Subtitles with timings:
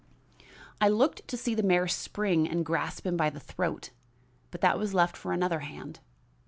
[0.81, 3.91] I looked to see the mayor spring and grasp him by the throat,
[4.49, 5.99] but that was left for another hand.